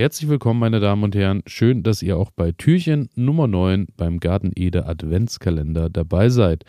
Herzlich 0.00 0.30
willkommen, 0.30 0.60
meine 0.60 0.80
Damen 0.80 1.02
und 1.02 1.14
Herren. 1.14 1.42
Schön, 1.44 1.82
dass 1.82 2.00
ihr 2.00 2.16
auch 2.16 2.30
bei 2.30 2.52
Türchen 2.52 3.10
Nummer 3.16 3.46
9 3.46 3.88
beim 3.98 4.18
Garten 4.18 4.50
Ede 4.56 4.86
Adventskalender 4.86 5.90
dabei 5.90 6.30
seid. 6.30 6.64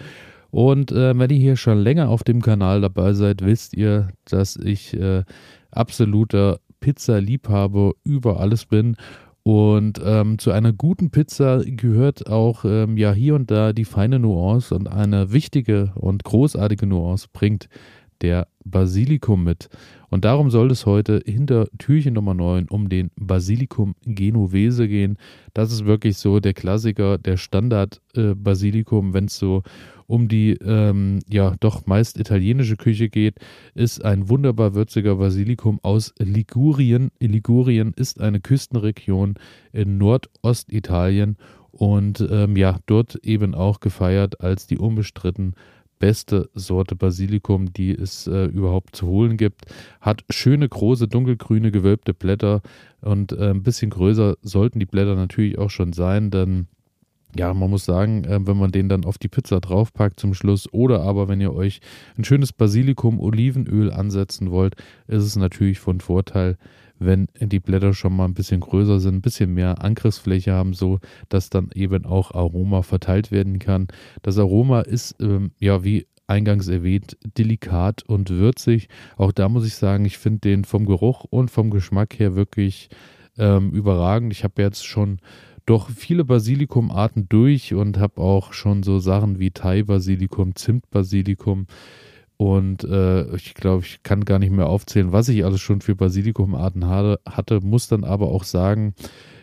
Und 0.49 0.91
äh, 0.91 1.17
wenn 1.17 1.29
ihr 1.29 1.37
hier 1.37 1.55
schon 1.55 1.77
länger 1.77 2.09
auf 2.09 2.25
dem 2.25 2.41
Kanal 2.41 2.81
dabei 2.81 3.13
seid, 3.13 3.41
wisst 3.41 3.73
ihr, 3.73 4.09
dass 4.25 4.57
ich 4.57 4.99
äh, 4.99 5.23
absoluter 5.71 6.59
Pizza-Liebhaber 6.81 7.93
über 8.03 8.41
alles 8.41 8.65
bin. 8.65 8.97
Und 9.43 10.01
ähm, 10.03 10.37
zu 10.37 10.51
einer 10.51 10.73
guten 10.73 11.09
Pizza 11.09 11.61
gehört 11.65 12.27
auch 12.27 12.65
ähm, 12.65 12.97
ja 12.97 13.13
hier 13.13 13.35
und 13.35 13.49
da 13.49 13.71
die 13.71 13.85
feine 13.85 14.19
Nuance 14.19 14.75
und 14.75 14.89
eine 14.89 15.31
wichtige 15.31 15.93
und 15.95 16.25
großartige 16.25 16.85
Nuance 16.85 17.29
bringt 17.31 17.69
der 18.21 18.47
Basilikum 18.63 19.43
mit. 19.43 19.69
Und 20.09 20.25
darum 20.25 20.51
soll 20.51 20.71
es 20.71 20.85
heute 20.85 21.21
hinter 21.25 21.67
Türchen 21.77 22.13
Nummer 22.13 22.33
9 22.33 22.67
um 22.69 22.89
den 22.89 23.11
Basilikum 23.15 23.95
Genovese 24.05 24.87
gehen. 24.87 25.17
Das 25.53 25.71
ist 25.71 25.85
wirklich 25.85 26.17
so 26.17 26.39
der 26.39 26.53
Klassiker, 26.53 27.17
der 27.17 27.37
Standard-Basilikum, 27.37 29.09
äh, 29.09 29.13
wenn 29.13 29.25
es 29.25 29.37
so 29.37 29.63
um 30.07 30.27
die 30.27 30.51
ähm, 30.51 31.19
ja 31.29 31.55
doch 31.61 31.85
meist 31.85 32.19
italienische 32.19 32.75
Küche 32.75 33.07
geht, 33.07 33.35
ist 33.73 34.03
ein 34.03 34.27
wunderbar 34.27 34.75
würziger 34.75 35.15
Basilikum 35.15 35.79
aus 35.83 36.13
Ligurien. 36.19 37.11
Ligurien 37.19 37.93
ist 37.95 38.19
eine 38.19 38.41
Küstenregion 38.41 39.35
in 39.71 39.97
Nordostitalien 39.97 41.37
und 41.71 42.27
ähm, 42.29 42.57
ja, 42.57 42.77
dort 42.85 43.15
eben 43.23 43.55
auch 43.55 43.79
gefeiert 43.79 44.41
als 44.41 44.67
die 44.67 44.77
unbestritten 44.77 45.55
beste 46.01 46.49
Sorte 46.55 46.95
Basilikum, 46.95 47.71
die 47.71 47.91
es 47.91 48.27
äh, 48.27 48.45
überhaupt 48.45 48.95
zu 48.95 49.05
holen 49.05 49.37
gibt. 49.37 49.65
Hat 50.01 50.25
schöne, 50.31 50.67
große, 50.67 51.07
dunkelgrüne, 51.07 51.71
gewölbte 51.71 52.15
Blätter 52.15 52.61
und 53.01 53.31
äh, 53.31 53.51
ein 53.51 53.61
bisschen 53.61 53.91
größer 53.91 54.35
sollten 54.41 54.79
die 54.79 54.87
Blätter 54.87 55.15
natürlich 55.15 55.59
auch 55.59 55.69
schon 55.69 55.93
sein, 55.93 56.31
denn 56.31 56.67
ja, 57.37 57.53
man 57.53 57.69
muss 57.69 57.85
sagen, 57.85 58.25
äh, 58.25 58.39
wenn 58.45 58.57
man 58.57 58.71
den 58.71 58.89
dann 58.89 59.05
auf 59.05 59.19
die 59.19 59.29
Pizza 59.29 59.61
draufpackt 59.61 60.19
zum 60.19 60.33
Schluss 60.33 60.67
oder 60.73 61.03
aber 61.03 61.29
wenn 61.29 61.39
ihr 61.39 61.53
euch 61.53 61.79
ein 62.17 62.25
schönes 62.25 62.51
Basilikum-Olivenöl 62.51 63.91
ansetzen 63.91 64.49
wollt, 64.49 64.75
ist 65.07 65.23
es 65.23 65.35
natürlich 65.35 65.79
von 65.79 66.01
Vorteil, 66.01 66.57
wenn 67.03 67.27
die 67.39 67.59
Blätter 67.59 67.93
schon 67.93 68.15
mal 68.15 68.25
ein 68.25 68.33
bisschen 68.33 68.61
größer 68.61 68.99
sind, 68.99 69.15
ein 69.15 69.21
bisschen 69.21 69.53
mehr 69.53 69.83
Angriffsfläche 69.83 70.53
haben, 70.53 70.73
so 70.73 70.99
dass 71.29 71.49
dann 71.49 71.69
eben 71.73 72.05
auch 72.05 72.33
Aroma 72.33 72.83
verteilt 72.83 73.31
werden 73.31 73.59
kann. 73.59 73.87
Das 74.21 74.37
Aroma 74.37 74.81
ist 74.81 75.15
ähm, 75.19 75.51
ja 75.59 75.83
wie 75.83 76.07
eingangs 76.27 76.67
erwähnt 76.67 77.17
delikat 77.37 78.03
und 78.03 78.29
würzig. 78.29 78.87
Auch 79.17 79.31
da 79.31 79.49
muss 79.49 79.65
ich 79.65 79.75
sagen, 79.75 80.05
ich 80.05 80.17
finde 80.17 80.39
den 80.41 80.63
vom 80.63 80.85
Geruch 80.85 81.25
und 81.25 81.51
vom 81.51 81.69
Geschmack 81.71 82.17
her 82.19 82.35
wirklich 82.35 82.89
ähm, 83.37 83.71
überragend. 83.71 84.31
Ich 84.31 84.43
habe 84.43 84.61
jetzt 84.61 84.85
schon 84.85 85.19
doch 85.65 85.89
viele 85.89 86.25
Basilikumarten 86.25 87.27
durch 87.29 87.73
und 87.73 87.99
habe 87.99 88.21
auch 88.21 88.53
schon 88.53 88.83
so 88.83 88.99
Sachen 88.99 89.39
wie 89.39 89.51
Thai-Basilikum, 89.51 90.55
Zimt-Basilikum, 90.55 91.67
und 92.41 92.83
äh, 92.85 93.35
ich 93.35 93.53
glaube, 93.53 93.85
ich 93.85 94.01
kann 94.01 94.25
gar 94.25 94.39
nicht 94.39 94.49
mehr 94.49 94.65
aufzählen, 94.65 95.11
was 95.11 95.29
ich 95.29 95.45
alles 95.45 95.61
schon 95.61 95.79
für 95.81 95.95
Basilikumarten 95.95 96.87
hatte, 96.87 97.59
muss 97.61 97.87
dann 97.87 98.03
aber 98.03 98.29
auch 98.29 98.45
sagen, 98.45 98.95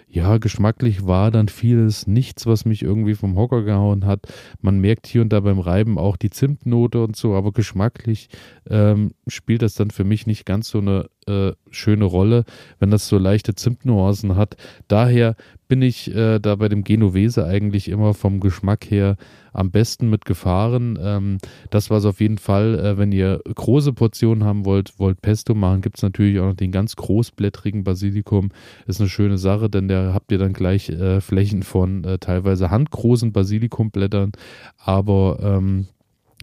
ja, 0.08 0.38
geschmacklich 0.38 1.06
war 1.06 1.30
dann 1.30 1.46
vieles 1.46 2.08
nichts, 2.08 2.44
was 2.44 2.64
mich 2.64 2.82
irgendwie 2.82 3.14
vom 3.14 3.36
Hocker 3.36 3.62
gehauen 3.62 4.04
hat. 4.04 4.26
Man 4.62 4.80
merkt 4.80 5.06
hier 5.06 5.22
und 5.22 5.28
da 5.32 5.38
beim 5.38 5.60
Reiben 5.60 5.96
auch 5.96 6.16
die 6.16 6.30
Zimtnote 6.30 7.04
und 7.04 7.14
so, 7.14 7.36
aber 7.36 7.52
geschmacklich 7.52 8.30
ähm, 8.68 9.12
spielt 9.28 9.62
das 9.62 9.74
dann 9.74 9.92
für 9.92 10.02
mich 10.02 10.26
nicht 10.26 10.44
ganz 10.44 10.68
so 10.68 10.78
eine 10.78 11.08
äh, 11.28 11.52
schöne 11.70 12.04
Rolle, 12.04 12.44
wenn 12.78 12.90
das 12.90 13.08
so 13.08 13.18
leichte 13.18 13.54
Zimtnuancen 13.54 14.36
hat. 14.36 14.56
Daher 14.88 15.36
bin 15.68 15.82
ich 15.82 16.14
äh, 16.14 16.38
da 16.38 16.56
bei 16.56 16.68
dem 16.68 16.82
Genovese 16.82 17.44
eigentlich 17.44 17.88
immer 17.88 18.14
vom 18.14 18.40
Geschmack 18.40 18.90
her 18.90 19.16
am 19.52 19.70
besten 19.70 20.08
mit 20.08 20.24
gefahren. 20.24 20.98
Ähm, 21.00 21.38
das 21.70 21.90
war 21.90 21.98
es 21.98 22.04
auf 22.06 22.20
jeden 22.20 22.38
Fall. 22.38 22.78
Äh, 22.78 22.98
wenn 22.98 23.12
ihr 23.12 23.40
große 23.54 23.92
Portionen 23.92 24.44
haben 24.44 24.64
wollt, 24.64 24.98
wollt 24.98 25.20
Pesto 25.20 25.54
machen, 25.54 25.82
gibt 25.82 25.98
es 25.98 26.02
natürlich 26.02 26.40
auch 26.40 26.46
noch 26.46 26.54
den 26.56 26.72
ganz 26.72 26.96
großblättrigen 26.96 27.84
Basilikum. 27.84 28.50
Ist 28.86 29.00
eine 29.00 29.10
schöne 29.10 29.36
Sache, 29.36 29.68
denn 29.68 29.88
da 29.88 30.14
habt 30.14 30.32
ihr 30.32 30.38
dann 30.38 30.54
gleich 30.54 30.88
äh, 30.88 31.20
Flächen 31.20 31.62
von 31.62 32.04
äh, 32.04 32.18
teilweise 32.18 32.70
handgroßen 32.70 33.32
Basilikumblättern. 33.32 34.32
Aber 34.78 35.38
ähm, 35.42 35.86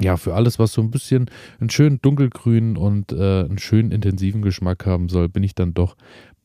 ja, 0.02 0.18
für 0.18 0.34
alles, 0.34 0.60
was 0.60 0.74
so 0.74 0.82
ein 0.82 0.92
bisschen 0.92 1.30
einen 1.60 1.70
schönen 1.70 2.02
dunkelgrünen 2.02 2.78
und 2.78 3.12
äh, 3.14 3.46
einen 3.46 3.60
schönen 3.60 3.92
intensiven 3.92 4.42
Geschmack 4.42 4.86
haben 4.86 5.08
soll, 5.10 5.30
bin 5.30 5.44
ich 5.44 5.56
dann 5.56 5.74
doch 5.74 5.96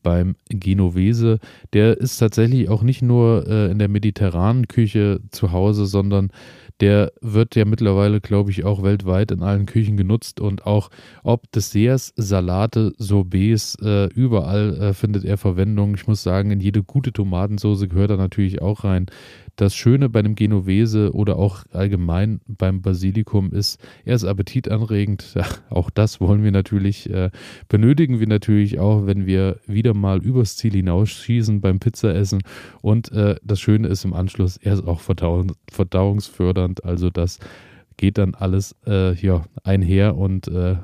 beim 0.03 0.35
Genovese. 0.49 1.39
Der 1.73 1.97
ist 1.97 2.17
tatsächlich 2.17 2.69
auch 2.69 2.81
nicht 2.81 3.01
nur 3.01 3.47
äh, 3.47 3.71
in 3.71 3.79
der 3.79 3.89
mediterranen 3.89 4.67
Küche 4.67 5.19
zu 5.31 5.51
Hause, 5.51 5.85
sondern 5.85 6.31
der 6.79 7.11
wird 7.21 7.55
ja 7.55 7.65
mittlerweile, 7.65 8.21
glaube 8.21 8.49
ich, 8.49 8.63
auch 8.63 8.81
weltweit 8.81 9.31
in 9.31 9.43
allen 9.43 9.67
Küchen 9.67 9.97
genutzt 9.97 10.39
und 10.39 10.65
auch 10.65 10.89
ob 11.23 11.51
Desserts, 11.51 12.11
Salate, 12.15 12.93
Sorbets, 12.97 13.77
äh, 13.83 14.07
überall 14.07 14.75
äh, 14.75 14.93
findet 14.93 15.23
er 15.23 15.37
Verwendung. 15.37 15.93
Ich 15.93 16.07
muss 16.07 16.23
sagen, 16.23 16.49
in 16.49 16.59
jede 16.59 16.81
gute 16.81 17.13
Tomatensauce 17.13 17.87
gehört 17.87 18.09
er 18.09 18.17
natürlich 18.17 18.63
auch 18.63 18.83
rein. 18.83 19.05
Das 19.55 19.75
Schöne 19.75 20.09
bei 20.09 20.21
dem 20.21 20.35
Genovese 20.35 21.13
oder 21.13 21.37
auch 21.37 21.65
allgemein 21.71 22.41
beim 22.47 22.81
Basilikum 22.81 23.51
ist, 23.51 23.79
er 24.05 24.15
ist 24.15 24.23
appetitanregend. 24.23 25.35
Ja, 25.35 25.45
auch 25.69 25.89
das 25.89 26.19
wollen 26.21 26.43
wir 26.43 26.51
natürlich, 26.51 27.09
äh, 27.09 27.29
benötigen 27.67 28.19
wir 28.19 28.27
natürlich 28.27 28.79
auch, 28.79 29.05
wenn 29.05 29.25
wir 29.25 29.59
wieder 29.67 29.93
mal 29.93 30.21
übers 30.23 30.57
Ziel 30.57 30.73
hinausschießen 30.73 31.61
beim 31.61 31.79
Pizzaessen. 31.79 32.41
Und 32.81 33.11
äh, 33.11 33.35
das 33.43 33.59
Schöne 33.59 33.87
ist 33.87 34.05
im 34.05 34.13
Anschluss, 34.13 34.57
er 34.57 34.73
ist 34.73 34.87
auch 34.87 34.99
verdauung, 34.99 35.53
verdauungsfördernd. 35.71 36.83
Also 36.83 37.09
das 37.09 37.39
geht 37.97 38.17
dann 38.17 38.35
alles 38.35 38.75
äh, 38.87 39.13
ja, 39.15 39.43
einher 39.63 40.17
und 40.17 40.47
äh, 40.47 40.75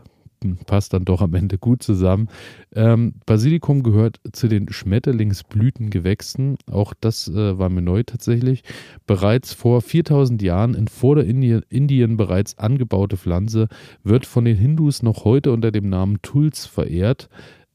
passt 0.65 0.93
dann 0.93 1.05
doch 1.05 1.21
am 1.21 1.33
Ende 1.33 1.57
gut 1.57 1.83
zusammen. 1.83 2.29
Ähm, 2.75 3.15
Basilikum 3.25 3.83
gehört 3.83 4.19
zu 4.31 4.47
den 4.47 4.71
Schmetterlingsblütengewächsen. 4.71 6.57
Auch 6.71 6.93
das 6.99 7.27
äh, 7.27 7.57
war 7.57 7.69
mir 7.69 7.81
neu 7.81 8.03
tatsächlich. 8.03 8.63
Bereits 9.05 9.53
vor 9.53 9.81
4000 9.81 10.41
Jahren 10.41 10.73
in 10.73 10.87
Vorderindien 10.87 11.63
Indien 11.69 12.17
bereits 12.17 12.57
angebaute 12.57 13.17
Pflanze, 13.17 13.67
wird 14.03 14.25
von 14.25 14.45
den 14.45 14.57
Hindus 14.57 15.03
noch 15.03 15.25
heute 15.25 15.51
unter 15.51 15.71
dem 15.71 15.89
Namen 15.89 16.21
Tuls 16.21 16.65
verehrt. 16.65 17.29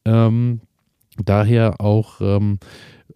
Ähm, 0.04 0.60
daher 1.22 1.80
auch 1.80 2.20
ähm, 2.20 2.58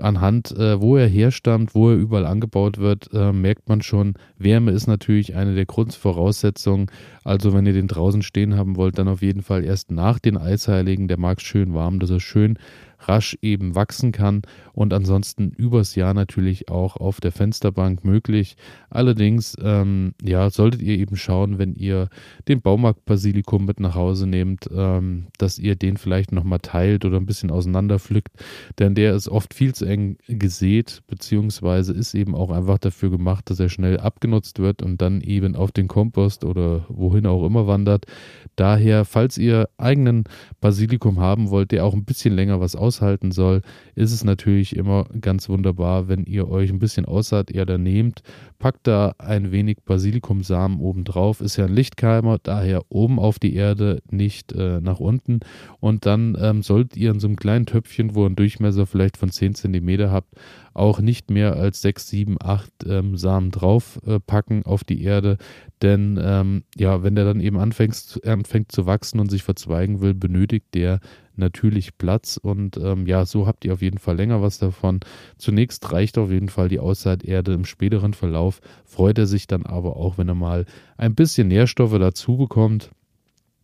anhand, 0.01 0.53
äh, 0.53 0.81
wo 0.81 0.97
er 0.97 1.09
herstammt, 1.09 1.75
wo 1.75 1.91
er 1.91 1.97
überall 1.97 2.27
angebaut 2.27 2.79
wird, 2.79 3.11
äh, 3.13 3.33
merkt 3.33 3.69
man 3.69 3.83
schon, 3.83 4.15
Wärme 4.39 4.71
ist 4.71 4.87
natürlich 4.87 5.35
eine 5.35 5.55
der 5.55 5.67
Grundvoraussetzungen. 5.67 6.91
Also 7.25 7.53
wenn 7.53 7.67
ihr 7.67 7.73
den 7.73 7.89
draußen 7.89 8.23
stehen 8.23 8.57
haben 8.57 8.77
wollt, 8.77 8.99
dann 8.99 9.09
auf 9.09 9.23
jeden 9.23 9.43
Fall 9.43 9.65
erst 9.65 9.91
nach 9.91 10.19
den 10.19 10.37
Eisheiligen. 10.37 11.09
Der 11.09 11.19
mag 11.19 11.41
schön 11.41 11.75
warm, 11.75 11.99
dass 11.99 12.11
er 12.11 12.21
schön 12.21 12.59
rasch 13.01 13.37
eben 13.43 13.75
wachsen 13.75 14.13
kann 14.13 14.43
und 14.73 14.93
ansonsten 14.93 15.51
übers 15.51 15.95
Jahr 15.95 16.15
natürlich 16.15 16.69
auch 16.69 16.97
auf 16.97 17.21
der 17.21 17.33
Fensterbank 17.33 18.05
möglich. 18.05 18.57
Allerdings, 18.91 19.57
ähm, 19.63 20.15
ja, 20.23 20.51
solltet 20.51 20.83
ihr 20.83 20.99
eben 20.99 21.17
schauen, 21.17 21.59
wenn 21.59 21.75
ihr 21.75 22.09
den 22.49 22.61
Baumarkt 22.61 23.05
Basilikum 23.05 23.65
mit 23.65 23.81
nach 23.81 23.95
Hause 23.95 24.27
nehmt, 24.27 24.69
ähm, 24.73 25.27
dass 25.39 25.59
ihr 25.59 25.77
den 25.77 25.97
vielleicht 25.97 26.33
nochmal 26.33 26.61
teilt 26.61 27.05
oder 27.05 27.17
ein 27.19 27.27
bisschen 27.27 27.51
auseinanderpflückt, 27.51 28.33
denn 28.79 28.95
der 28.95 29.15
ist 29.15 29.29
oft 29.29 29.55
viel 29.55 29.75
zu 29.75 29.85
eng 29.85 30.19
gesät, 30.27 31.03
beziehungsweise 31.07 31.93
ist 31.93 32.15
eben 32.15 32.35
auch 32.35 32.51
einfach 32.51 32.79
dafür 32.79 33.11
gemacht, 33.11 33.51
dass 33.51 33.61
er 33.61 33.69
schnell 33.69 33.99
abgenutzt 34.01 34.59
wird 34.59 34.83
und 34.83 35.01
dann 35.01 35.21
eben 35.21 35.57
auf 35.57 35.73
den 35.73 35.89
Kompost 35.89 36.45
oder 36.45 36.87
wohin 36.89 37.27
auch 37.27 37.45
immer 37.45 37.67
wandert. 37.67 38.07
Daher, 38.57 39.05
falls 39.05 39.37
ihr 39.37 39.69
eigenen 39.77 40.25
Basilikum 40.61 41.21
haben 41.21 41.51
wollt, 41.51 41.71
der 41.71 41.85
auch 41.85 41.93
ein 41.93 42.05
bisschen 42.05 42.35
länger 42.35 42.59
was 42.59 42.75
aushalten 42.75 43.31
soll, 43.31 43.61
ist 43.95 44.13
es 44.13 44.25
natürlich 44.25 44.75
immer 44.75 45.05
ganz 45.21 45.49
wunderbar, 45.49 46.09
wenn 46.09 46.25
ihr 46.25 46.49
euch 46.49 46.71
ein 46.71 46.79
bisschen 46.79 47.05
Aussaaterde 47.05 47.79
nehmt, 47.79 48.23
packt 48.59 48.87
da 48.87 49.15
ein 49.19 49.53
wenig 49.53 49.79
Basilikumsamen 49.85 50.81
oben 50.81 51.05
drauf, 51.05 51.41
ist 51.41 51.57
ja 51.57 51.67
ein 51.67 51.75
Lichtkeimer, 51.75 52.39
daher 52.43 52.83
oben 52.89 53.19
auf 53.19 53.39
die 53.39 53.55
Erde, 53.55 54.03
nicht 54.11 54.53
äh, 54.53 54.81
nach 54.81 55.01
unten 55.01 55.41
und 55.81 56.07
dann 56.07 56.37
ähm, 56.41 56.63
solltet 56.63 56.97
ihr 56.97 57.11
in 57.11 57.21
so 57.21 57.29
einem 57.29 57.37
kleinen 57.37 57.67
Töpfchen, 57.67 58.15
wo 58.15 58.25
ein 58.25 58.37
Durchmesser 58.37 58.87
vielleicht 58.87 59.19
von 59.19 59.31
10 59.31 59.55
cm 59.55 60.11
habt, 60.11 60.35
auch 60.77 61.01
nicht 61.01 61.31
mehr 61.31 61.57
als 61.57 61.81
6, 61.83 62.09
7, 62.09 62.37
8 62.41 62.71
ähm, 62.87 63.17
Samen 63.17 63.51
drauf 63.51 63.99
äh, 64.07 64.21
auf 64.65 64.85
die 64.85 65.03
Erde. 65.03 65.39
Denn 65.83 66.19
ähm, 66.23 66.65
ja, 66.77 67.03
wenn 67.03 67.15
der 67.15 67.25
dann 67.25 67.41
eben 67.41 67.59
anfängt, 67.59 68.21
anfängt 68.47 68.71
zu 68.71 68.87
wachsen 68.87 69.19
und 69.19 69.29
sich 69.29 69.43
verzweigen 69.43 70.01
will, 70.01 70.15
benötigt 70.15 70.67
der 70.75 71.01
natürlich 71.35 71.99
Platz. 71.99 72.39
Und 72.41 72.77
ähm, 72.77 73.07
ja, 73.07 73.27
so 73.27 73.47
habt 73.47 73.65
ihr 73.65 73.73
auf 73.73 73.83
jeden 73.83 73.99
Fall 73.99 74.17
länger 74.17 74.41
was 74.41 74.59
davon. 74.59 75.01
Zunächst 75.37 75.93
reicht 75.93 76.17
auf 76.17 76.31
jeden 76.31 76.49
Fall 76.49 76.69
die 76.69 76.79
Aussaaterde. 76.79 77.53
Im 77.53 77.65
späteren 77.65 78.15
Verlauf 78.15 78.61
freut 78.85 79.19
er 79.19 79.27
sich 79.27 79.49
dann 79.49 79.67
aber 79.67 79.97
auch, 79.97 80.17
wenn 80.17 80.29
er 80.29 80.37
mal 80.37 80.65
ein 80.97 81.15
bisschen 81.15 81.49
Nährstoffe 81.49 81.99
dazu 81.99 82.37
bekommt. 82.37 82.91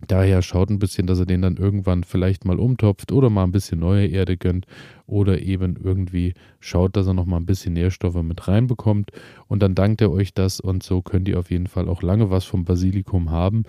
Daher 0.08 0.42
schaut 0.42 0.68
ein 0.68 0.80
bisschen, 0.80 1.06
dass 1.06 1.20
er 1.20 1.26
den 1.26 1.42
dann 1.42 1.56
irgendwann 1.56 2.02
vielleicht 2.02 2.44
mal 2.44 2.58
umtopft 2.58 3.12
oder 3.12 3.30
mal 3.30 3.44
ein 3.44 3.52
bisschen 3.52 3.78
neue 3.78 4.08
Erde 4.08 4.36
gönnt 4.36 4.66
oder 5.06 5.40
eben 5.40 5.76
irgendwie 5.76 6.34
schaut, 6.58 6.96
dass 6.96 7.06
er 7.06 7.14
noch 7.14 7.24
mal 7.24 7.36
ein 7.36 7.46
bisschen 7.46 7.74
Nährstoffe 7.74 8.20
mit 8.20 8.48
reinbekommt 8.48 9.12
und 9.46 9.62
dann 9.62 9.76
dankt 9.76 10.00
er 10.00 10.10
euch 10.10 10.34
das 10.34 10.58
und 10.58 10.82
so 10.82 11.02
könnt 11.02 11.28
ihr 11.28 11.38
auf 11.38 11.52
jeden 11.52 11.68
Fall 11.68 11.88
auch 11.88 12.02
lange 12.02 12.30
was 12.30 12.44
vom 12.44 12.64
Basilikum 12.64 13.30
haben 13.30 13.62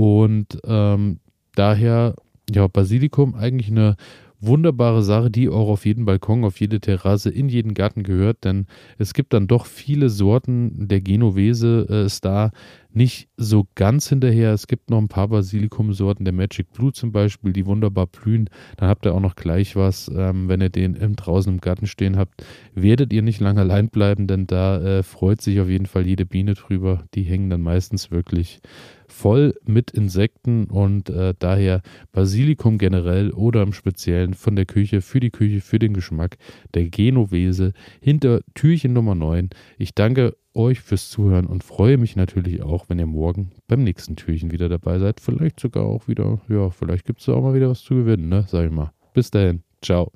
und 0.00 0.58
ähm, 0.64 1.20
daher 1.54 2.14
ja 2.50 2.66
Basilikum 2.68 3.34
eigentlich 3.34 3.70
eine 3.70 3.96
wunderbare 4.40 5.02
Sache, 5.02 5.30
die 5.30 5.50
auch 5.50 5.68
auf 5.68 5.84
jeden 5.84 6.06
Balkon, 6.06 6.42
auf 6.44 6.58
jede 6.58 6.80
Terrasse, 6.80 7.28
in 7.28 7.50
jeden 7.50 7.74
Garten 7.74 8.02
gehört, 8.02 8.44
denn 8.44 8.66
es 8.96 9.12
gibt 9.12 9.34
dann 9.34 9.46
doch 9.46 9.66
viele 9.66 10.08
Sorten. 10.08 10.88
Der 10.88 11.02
Genovese 11.02 11.86
äh, 11.90 12.06
da 12.24 12.50
nicht 12.92 13.28
so 13.36 13.66
ganz 13.74 14.08
hinterher. 14.08 14.52
Es 14.52 14.66
gibt 14.66 14.90
noch 14.90 14.98
ein 14.98 15.08
paar 15.08 15.28
Basilikumsorten, 15.28 16.24
der 16.24 16.34
Magic 16.34 16.72
Blue 16.72 16.92
zum 16.92 17.12
Beispiel, 17.12 17.52
die 17.52 17.66
wunderbar 17.66 18.06
blühen. 18.06 18.50
Dann 18.76 18.88
habt 18.88 19.06
ihr 19.06 19.14
auch 19.14 19.20
noch 19.20 19.36
gleich 19.36 19.76
was, 19.76 20.10
ähm, 20.14 20.48
wenn 20.48 20.60
ihr 20.60 20.70
den 20.70 20.94
im, 20.94 21.16
draußen 21.16 21.52
im 21.52 21.60
Garten 21.60 21.86
stehen 21.86 22.16
habt. 22.16 22.44
Werdet 22.74 23.12
ihr 23.12 23.22
nicht 23.22 23.40
lange 23.40 23.60
allein 23.60 23.88
bleiben, 23.88 24.26
denn 24.26 24.46
da 24.46 24.80
äh, 24.80 25.02
freut 25.02 25.40
sich 25.40 25.60
auf 25.60 25.68
jeden 25.68 25.86
Fall 25.86 26.06
jede 26.06 26.26
Biene 26.26 26.54
drüber. 26.54 27.04
Die 27.14 27.22
hängen 27.22 27.50
dann 27.50 27.62
meistens 27.62 28.10
wirklich 28.10 28.60
voll 29.10 29.54
mit 29.66 29.90
Insekten 29.90 30.64
und 30.64 31.10
äh, 31.10 31.34
daher 31.38 31.82
Basilikum 32.12 32.78
generell 32.78 33.30
oder 33.32 33.62
im 33.62 33.72
Speziellen 33.72 34.34
von 34.34 34.56
der 34.56 34.66
Küche 34.66 35.00
für 35.00 35.20
die 35.20 35.30
Küche, 35.30 35.60
für 35.60 35.78
den 35.78 35.94
Geschmack 35.94 36.36
der 36.74 36.88
Genovese 36.88 37.72
hinter 38.00 38.40
Türchen 38.54 38.92
Nummer 38.92 39.14
9. 39.14 39.50
Ich 39.78 39.94
danke 39.94 40.36
euch 40.54 40.80
fürs 40.80 41.10
Zuhören 41.10 41.46
und 41.46 41.64
freue 41.64 41.96
mich 41.96 42.16
natürlich 42.16 42.62
auch, 42.62 42.88
wenn 42.88 42.98
ihr 42.98 43.06
morgen 43.06 43.52
beim 43.68 43.84
nächsten 43.84 44.16
Türchen 44.16 44.50
wieder 44.50 44.68
dabei 44.68 44.98
seid. 44.98 45.20
Vielleicht 45.20 45.60
sogar 45.60 45.84
auch 45.84 46.08
wieder, 46.08 46.40
ja, 46.48 46.70
vielleicht 46.70 47.04
gibt 47.04 47.20
es 47.20 47.28
auch 47.28 47.42
mal 47.42 47.54
wieder 47.54 47.70
was 47.70 47.82
zu 47.82 47.94
gewinnen, 47.94 48.28
ne? 48.28 48.44
Sag 48.48 48.66
ich 48.66 48.72
mal. 48.72 48.92
Bis 49.14 49.30
dahin. 49.30 49.62
Ciao. 49.82 50.12